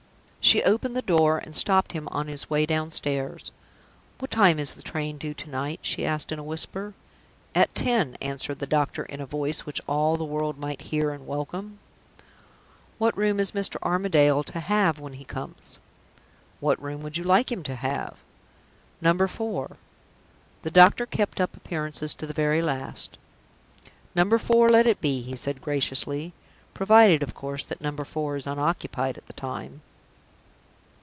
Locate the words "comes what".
15.23-16.81